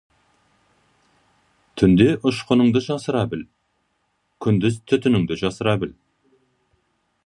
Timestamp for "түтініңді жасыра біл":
4.93-5.99